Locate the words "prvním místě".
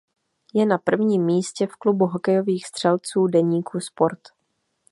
0.77-1.67